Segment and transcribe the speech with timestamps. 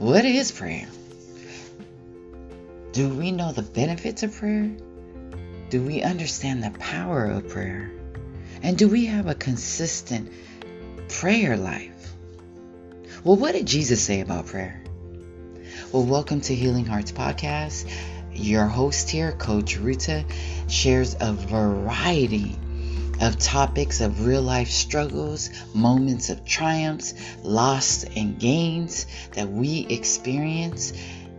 [0.00, 0.88] What is prayer?
[2.92, 4.70] Do we know the benefits of prayer?
[5.68, 7.92] Do we understand the power of prayer?
[8.62, 10.32] And do we have a consistent
[11.10, 12.14] prayer life?
[13.24, 14.82] Well, what did Jesus say about prayer?
[15.92, 17.86] Well, welcome to Healing Hearts Podcast.
[18.32, 20.24] Your host here, Coach Ruta,
[20.66, 22.58] shares a variety
[23.20, 30.92] of topics of real life struggles, moments of triumphs, loss and gains that we experience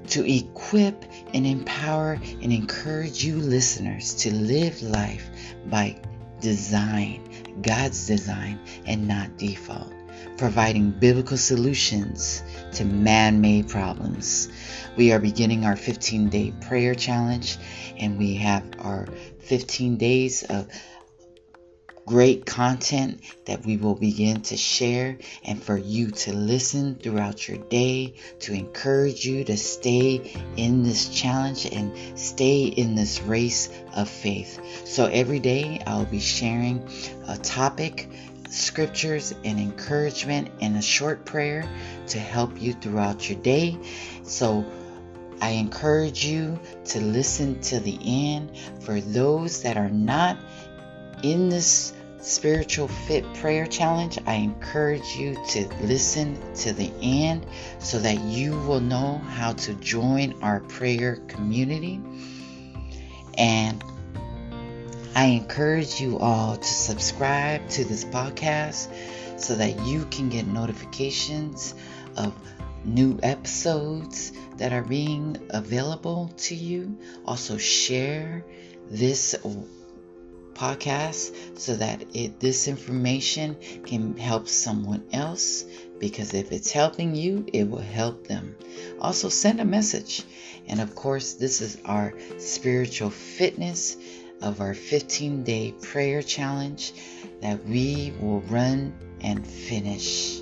[0.07, 5.29] to equip and empower and encourage you listeners to live life
[5.67, 5.99] by
[6.39, 7.21] design,
[7.61, 9.93] God's design, and not default,
[10.37, 14.49] providing biblical solutions to man made problems.
[14.97, 17.57] We are beginning our 15 day prayer challenge,
[17.97, 19.07] and we have our
[19.39, 20.67] 15 days of
[22.11, 27.57] great content that we will begin to share and for you to listen throughout your
[27.57, 34.09] day to encourage you to stay in this challenge and stay in this race of
[34.09, 34.59] faith.
[34.83, 36.85] So every day I'll be sharing
[37.29, 38.09] a topic,
[38.49, 41.63] scriptures, and encouragement and a short prayer
[42.07, 43.77] to help you throughout your day.
[44.23, 44.65] So
[45.39, 48.51] I encourage you to listen to the end.
[48.81, 50.37] For those that are not
[51.23, 57.45] in this spiritual fit prayer challenge, I encourage you to listen to the end
[57.79, 61.99] so that you will know how to join our prayer community.
[63.37, 63.83] And
[65.15, 68.87] I encourage you all to subscribe to this podcast
[69.39, 71.73] so that you can get notifications
[72.15, 72.33] of
[72.85, 76.97] new episodes that are being available to you.
[77.25, 78.45] Also, share
[78.89, 79.35] this
[80.61, 85.65] podcast so that it, this information can help someone else
[85.99, 88.55] because if it's helping you, it will help them.
[88.99, 90.23] Also, send a message.
[90.67, 93.97] And of course, this is our spiritual fitness
[94.41, 96.93] of our 15 day prayer challenge
[97.41, 100.41] that we will run and finish.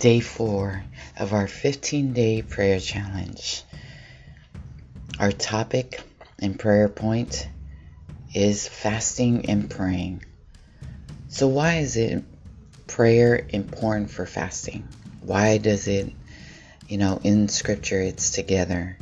[0.00, 0.82] Day four
[1.18, 3.62] of our 15 day prayer challenge.
[5.18, 6.02] Our topic
[6.38, 7.46] and prayer point
[8.34, 10.24] is fasting and praying.
[11.28, 12.24] So, why is it
[12.86, 14.88] prayer important for fasting?
[15.20, 16.10] Why does it,
[16.88, 18.96] you know, in scripture it's together?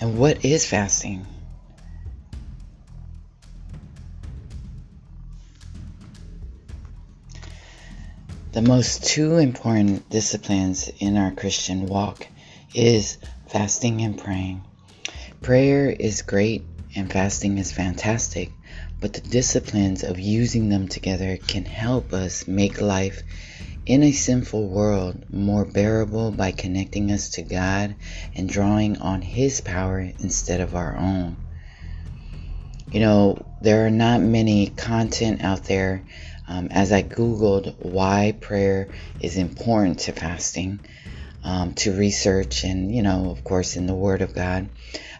[0.00, 1.26] And what is fasting?
[8.52, 12.26] The most two important disciplines in our Christian walk
[12.74, 13.16] is
[13.48, 14.60] fasting and praying.
[15.40, 16.62] Prayer is great
[16.94, 18.50] and fasting is fantastic,
[19.00, 23.22] but the disciplines of using them together can help us make life
[23.86, 27.94] in a sinful world more bearable by connecting us to God
[28.34, 31.38] and drawing on His power instead of our own.
[32.92, 36.04] You know, there are not many content out there
[36.48, 40.80] um, as I Googled why prayer is important to fasting,
[41.44, 44.70] um, to research, and, you know, of course, in the Word of God,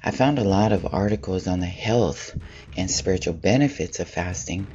[0.04, 2.34] I found a lot of articles on the health
[2.76, 4.68] and spiritual benefits of fasting.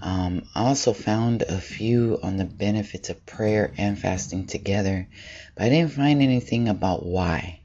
[0.00, 5.08] Um, I also found a few on the benefits of prayer and fasting together,
[5.56, 7.60] but I didn't find anything about why.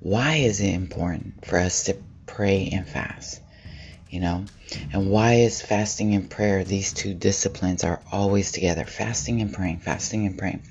[0.00, 1.96] Why is it important for us to
[2.26, 3.43] pray and fast?
[4.14, 4.44] You know?
[4.92, 9.80] And why is fasting and prayer, these two disciplines are always together fasting and praying,
[9.80, 10.62] fasting and praying.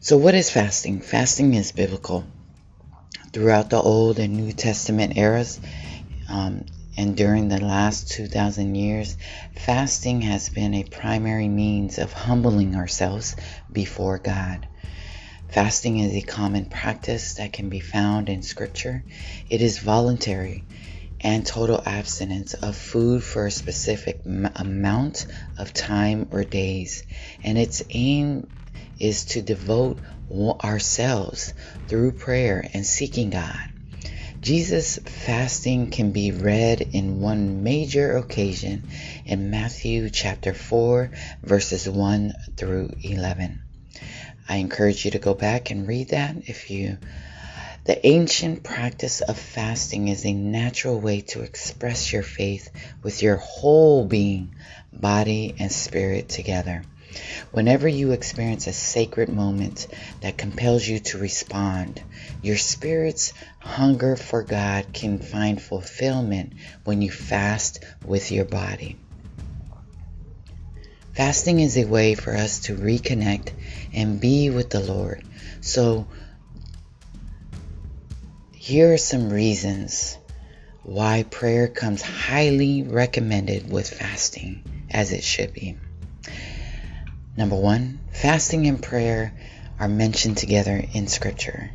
[0.00, 1.00] So, what is fasting?
[1.00, 2.24] Fasting is biblical.
[3.32, 5.60] Throughout the Old and New Testament eras,
[6.28, 6.66] um,
[6.96, 9.16] and during the last 2,000 years,
[9.54, 13.36] fasting has been a primary means of humbling ourselves
[13.70, 14.66] before God.
[15.48, 19.04] Fasting is a common practice that can be found in Scripture.
[19.48, 20.64] It is voluntary
[21.22, 25.26] and total abstinence of food for a specific m- amount
[25.56, 27.04] of time or days.
[27.42, 28.48] And its aim
[28.98, 30.02] is to devote
[30.32, 31.54] ourselves
[31.88, 33.58] through prayer and seeking God.
[34.42, 38.84] Jesus' fasting can be read in one major occasion
[39.24, 41.12] in Matthew chapter 4,
[41.44, 43.62] verses 1 through 11.
[44.48, 46.98] I encourage you to go back and read that if you
[47.84, 52.70] the ancient practice of fasting is a natural way to express your faith
[53.02, 54.54] with your whole being,
[54.92, 56.82] body, and spirit together.
[57.50, 59.86] Whenever you experience a sacred moment
[60.20, 62.00] that compels you to respond,
[62.40, 68.96] your spirit's hunger for God can find fulfillment when you fast with your body.
[71.14, 73.50] Fasting is a way for us to reconnect
[73.92, 75.22] and be with the Lord.
[75.60, 76.06] So,
[78.62, 80.16] here are some reasons
[80.84, 85.76] why prayer comes highly recommended with fasting, as it should be.
[87.36, 89.34] Number one, fasting and prayer
[89.80, 91.72] are mentioned together in Scripture.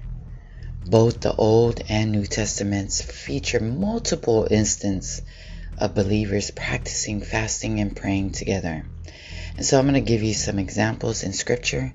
[0.86, 5.22] Both the Old and New Testaments feature multiple instances
[5.78, 8.86] of believers practicing fasting and praying together.
[9.58, 11.92] And so I'm going to give you some examples in Scripture,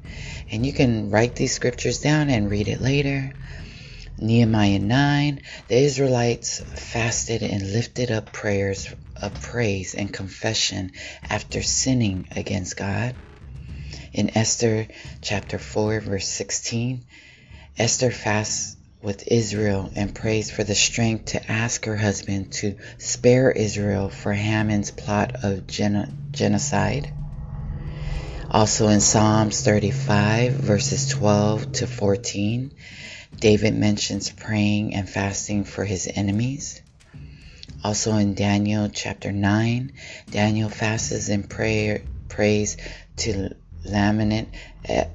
[0.51, 3.33] and you can write these scriptures down and read it later.
[4.23, 8.87] Nehemiah 9, the Israelites fasted and lifted up prayers
[9.17, 10.93] of praise and confession
[11.29, 13.17] after sinning against God.
[14.13, 14.87] In Esther
[15.23, 17.05] chapter 4, verse 16,
[17.77, 23.51] Esther fasts with Israel and prays for the strength to ask her husband to spare
[23.51, 27.13] Israel for Haman's plot of genocide.
[28.49, 32.71] Also in Psalms 35, verses 12 to 14,
[33.37, 36.81] David mentions praying and fasting for his enemies.
[37.85, 39.93] Also in Daniel chapter 9,
[40.31, 42.77] Daniel fasts and prayer, prays
[43.17, 44.49] to lament
[44.85, 45.09] at eh,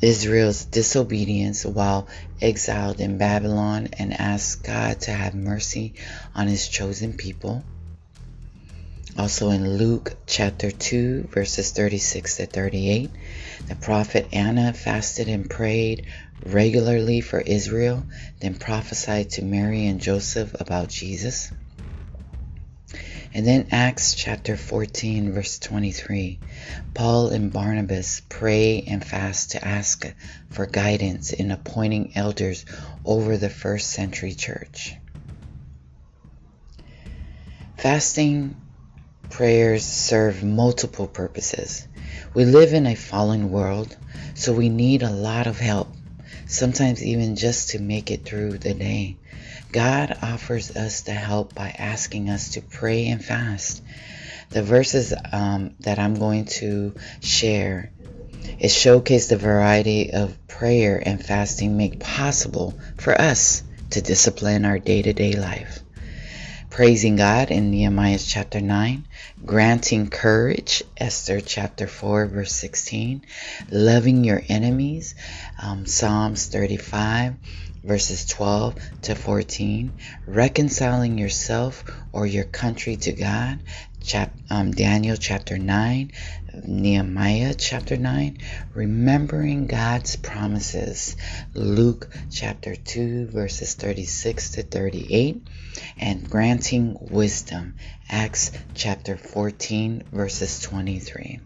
[0.00, 2.08] Israel's disobedience while
[2.40, 5.94] exiled in Babylon and asks God to have mercy
[6.34, 7.62] on his chosen people.
[9.18, 13.10] Also in Luke chapter 2, verses 36 to 38,
[13.68, 16.06] the prophet Anna fasted and prayed
[16.46, 18.06] regularly for Israel,
[18.40, 21.52] then prophesied to Mary and Joseph about Jesus.
[23.34, 26.38] And then Acts chapter 14, verse 23.
[26.94, 30.06] Paul and Barnabas pray and fast to ask
[30.50, 32.64] for guidance in appointing elders
[33.04, 34.96] over the first century church.
[37.76, 38.61] Fasting
[39.32, 41.88] prayers serve multiple purposes.
[42.34, 43.96] We live in a fallen world,
[44.34, 45.88] so we need a lot of help,
[46.46, 49.16] sometimes even just to make it through the day.
[49.72, 53.82] God offers us the help by asking us to pray and fast.
[54.50, 57.90] The verses um, that I'm going to share
[58.58, 64.78] it showcase the variety of prayer and fasting make possible for us to discipline our
[64.78, 65.80] day-to-day life.
[66.72, 69.04] Praising God in Nehemiah chapter 9,
[69.44, 73.26] granting courage, Esther chapter 4, verse 16,
[73.70, 75.14] loving your enemies,
[75.62, 77.34] um, Psalms 35,
[77.84, 79.92] verses 12 to 14,
[80.26, 83.58] reconciling yourself or your country to God,
[84.02, 86.12] chap, um, Daniel chapter 9,
[86.66, 88.38] Nehemiah chapter 9,
[88.74, 91.16] remembering God's promises,
[91.54, 95.46] Luke chapter 2, verses 36 to 38,
[95.98, 97.76] and granting wisdom,
[98.08, 101.40] Acts chapter 14, verses 23.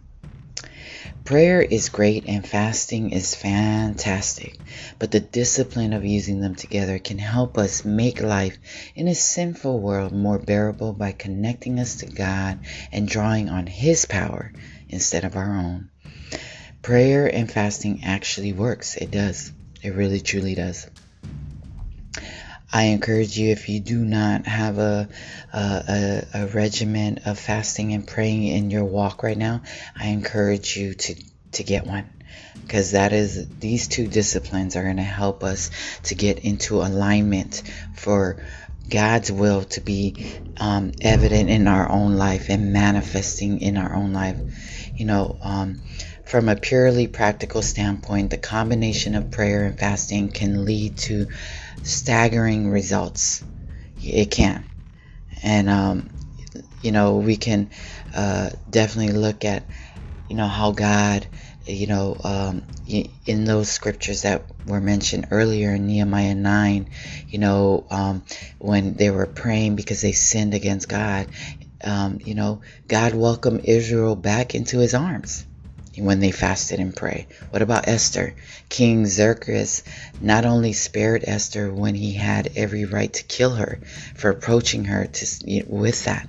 [1.24, 4.56] Prayer is great and fasting is fantastic,
[4.98, 8.56] but the discipline of using them together can help us make life
[8.94, 12.60] in a sinful world more bearable by connecting us to God
[12.92, 14.52] and drawing on His power
[14.88, 15.90] instead of our own.
[16.82, 18.96] Prayer and fasting actually works.
[18.96, 19.50] It does.
[19.82, 20.86] It really truly does.
[22.72, 25.08] I encourage you if you do not have a,
[25.52, 29.62] a, a, regimen of fasting and praying in your walk right now,
[29.96, 31.14] I encourage you to,
[31.52, 32.10] to get one
[32.62, 35.70] because that is these two disciplines are going to help us
[36.04, 37.62] to get into alignment
[37.94, 38.42] for
[38.88, 40.26] God's will to be
[40.58, 44.38] um, evident in our own life and manifesting in our own life.
[44.96, 45.80] You know, um,
[46.24, 51.28] from a purely practical standpoint, the combination of prayer and fasting can lead to
[51.82, 53.44] staggering results.
[54.00, 54.64] It can.
[55.42, 56.10] And, um,
[56.80, 57.70] you know, we can
[58.14, 59.66] uh, definitely look at,
[60.28, 61.26] you know, how God,
[61.64, 66.88] you know, um, in those scriptures that were mentioned earlier in Nehemiah 9,
[67.28, 68.22] you know, um,
[68.58, 71.28] when they were praying because they sinned against God,
[71.82, 75.46] um, you know, God welcomed Israel back into his arms
[75.98, 77.26] when they fasted and prayed.
[77.50, 78.34] What about Esther?
[78.68, 79.82] King Xerxes
[80.20, 83.78] not only spared Esther when he had every right to kill her
[84.14, 86.28] for approaching her to with that,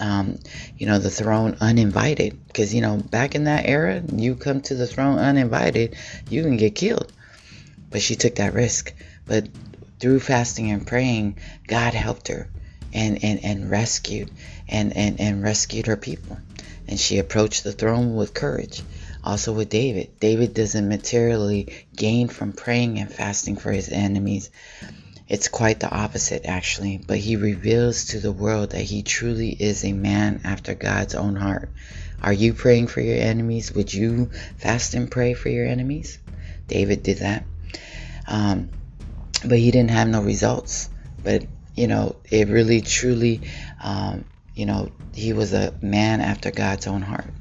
[0.00, 0.38] um,
[0.78, 2.46] you know, the throne uninvited.
[2.46, 5.96] Because, you know, back in that era, you come to the throne uninvited,
[6.28, 7.12] you can get killed.
[7.90, 8.92] But she took that risk.
[9.26, 9.48] But
[9.98, 12.48] through fasting and praying, God helped her
[12.92, 14.30] and, and, and rescued
[14.68, 16.38] and, and, and rescued her people
[16.88, 18.82] and she approached the throne with courage.
[19.22, 24.50] Also with David, David doesn't materially gain from praying and fasting for his enemies.
[25.28, 29.84] It's quite the opposite, actually, but he reveals to the world that he truly is
[29.84, 31.68] a man after God's own heart.
[32.20, 33.72] Are you praying for your enemies?
[33.72, 36.18] Would you fast and pray for your enemies?
[36.66, 37.44] David did that.
[38.26, 38.70] Um,
[39.44, 40.90] but he didn't have no results.
[41.22, 41.46] But,
[41.76, 43.42] you know, it really, truly,
[43.82, 44.24] um,
[44.60, 47.32] you know, he was a man after God's own heart.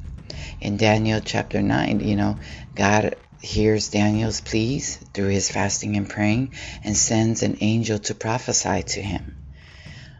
[0.61, 2.39] In Daniel chapter 9, you know,
[2.73, 8.83] God hears Daniel's pleas through his fasting and praying and sends an angel to prophesy
[8.83, 9.35] to him.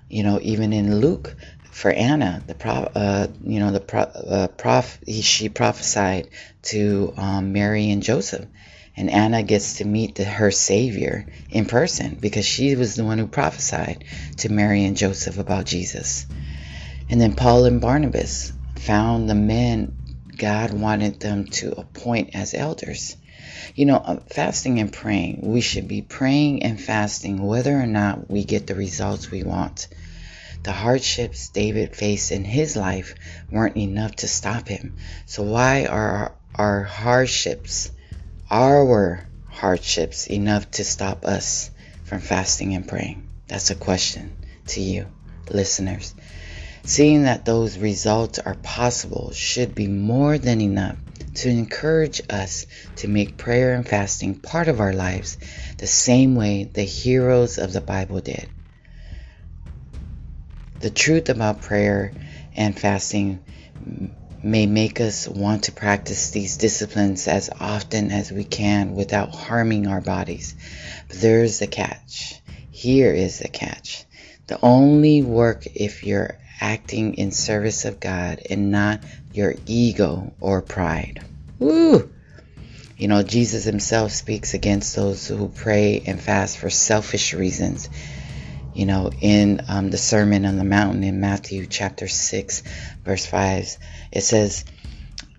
[0.10, 1.38] You know, even in Luke,
[1.72, 6.28] for Anna, the pro, uh, you know, the pro, uh, prof, he, she prophesied
[6.64, 8.46] to um, Mary and Joseph,
[8.98, 13.20] and Anna gets to meet the, her Savior in person because she was the one
[13.20, 14.04] who prophesied
[14.40, 16.26] to Mary and Joseph about Jesus.
[17.10, 19.96] And then Paul and Barnabas found the men
[20.38, 23.18] God wanted them to appoint as elders.
[23.76, 28.30] You know, uh, fasting and praying, we should be praying and fasting whether or not
[28.30, 29.88] we get the results we want.
[30.64, 33.16] The hardships David faced in his life
[33.50, 34.96] weren't enough to stop him.
[35.26, 37.92] So, why are our hardships,
[38.52, 41.72] our hardships, enough to stop us
[42.04, 43.28] from fasting and praying?
[43.48, 44.36] That's a question
[44.68, 45.08] to you,
[45.50, 46.14] listeners.
[46.84, 50.98] Seeing that those results are possible should be more than enough
[51.36, 52.66] to encourage us
[52.98, 55.38] to make prayer and fasting part of our lives
[55.78, 58.50] the same way the heroes of the Bible did.
[60.80, 62.16] The truth about prayer
[62.56, 63.40] and fasting
[64.42, 69.88] may make us want to practice these disciplines as often as we can without harming
[69.88, 70.56] our bodies.
[71.08, 72.42] But there's the catch.
[72.72, 74.06] Here is the catch.
[74.48, 80.62] The only work if you're acting in service of God and not your ego or
[80.62, 81.24] pride.
[81.60, 82.12] Woo!
[82.98, 87.90] You know, Jesus himself speaks against those who pray and fast for selfish reasons.
[88.74, 92.64] You know, in um, the Sermon on the Mountain in Matthew chapter 6,
[93.06, 93.78] verse 5,
[94.12, 94.66] it says,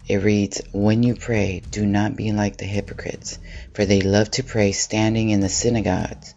[0.09, 3.39] it reads, When you pray, do not be like the hypocrites,
[3.75, 6.35] for they love to pray standing in the synagogues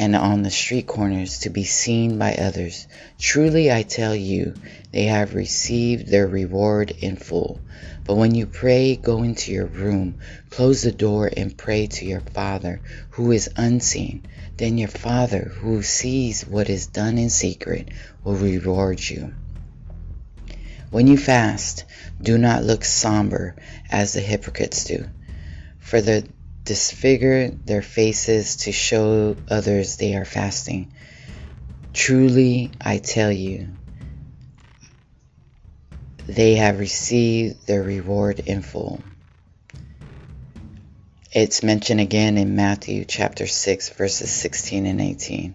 [0.00, 2.88] and on the street corners to be seen by others.
[3.18, 4.54] Truly I tell you,
[4.92, 7.60] they have received their reward in full.
[8.04, 10.14] But when you pray, go into your room,
[10.48, 12.80] close the door, and pray to your Father
[13.10, 14.22] who is unseen.
[14.56, 17.90] Then your Father who sees what is done in secret
[18.24, 19.34] will reward you.
[20.90, 21.84] When you fast,
[22.22, 23.54] do not look somber
[23.90, 25.10] as the hypocrites do,
[25.78, 26.26] for the
[26.64, 30.92] disfigure their faces to show others they are fasting.
[31.92, 33.68] Truly, I tell you,
[36.26, 39.02] they have received their reward in full.
[41.32, 45.54] It's mentioned again in Matthew chapter 6, verses 16 and 18.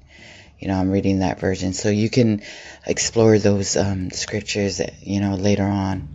[0.60, 1.74] You know, I'm reading that version.
[1.74, 2.42] So you can
[2.86, 6.08] explore those um, scriptures, you know, later on.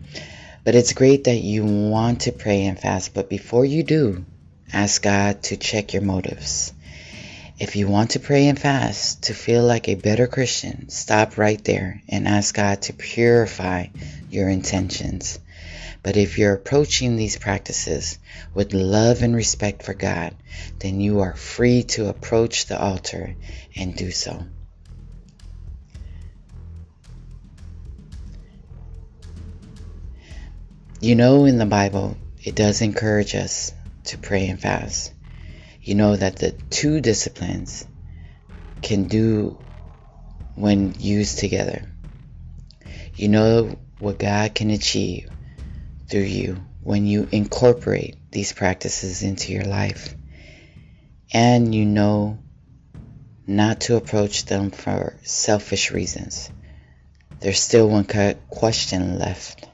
[0.65, 3.15] But it's great that you want to pray and fast.
[3.15, 4.25] But before you do,
[4.73, 6.73] Ask God to check your motives.
[7.59, 11.63] If you want to pray and fast to feel like a better Christian, stop right
[11.65, 13.87] there and ask God to purify
[14.31, 15.39] your intentions.
[16.03, 18.19] But if you're approaching these practices
[18.55, 20.35] with love and respect for God,
[20.79, 23.37] then you are free to approach the altar
[23.77, 24.47] and do so.
[31.01, 33.73] You know, in the Bible, it does encourage us
[34.11, 35.13] to pray and fast,
[35.83, 37.87] you know that the two disciplines
[38.83, 39.59] can do
[40.55, 41.91] when used together.
[43.15, 45.29] You know what God can achieve
[46.09, 50.15] through you when you incorporate these practices into your life.
[51.33, 52.39] And you know
[53.47, 56.51] not to approach them for selfish reasons.
[57.41, 59.69] There's still one question left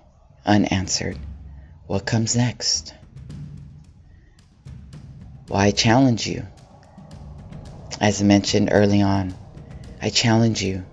[0.44, 1.18] unanswered.
[1.86, 2.94] What comes next?
[5.48, 6.44] Well, I challenge you.
[8.00, 9.34] As I mentioned early on,
[10.02, 10.84] I challenge you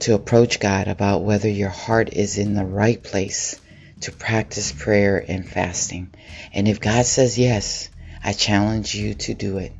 [0.00, 3.58] to approach God about whether your heart is in the right place
[4.02, 6.12] to practice prayer and fasting.
[6.52, 7.88] And if God says yes,
[8.22, 9.72] I challenge you to do it.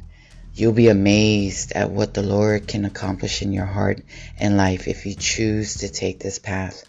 [0.55, 4.03] You'll be amazed at what the Lord can accomplish in your heart
[4.39, 6.85] and life if you choose to take this path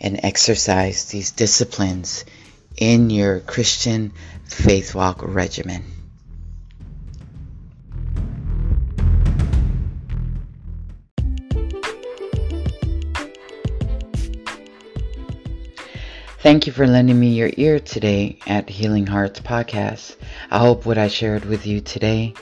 [0.00, 2.24] and exercise these disciplines
[2.76, 4.12] in your Christian
[4.44, 5.84] faith walk regimen.
[16.42, 20.16] Thank you for lending me your ear today at Healing Hearts Podcast.
[20.50, 22.32] I hope what I shared with you today